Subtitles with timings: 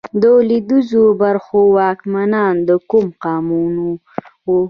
[0.21, 3.95] د لوېدیځو برخو واکمنان د کوم قامونه وو؟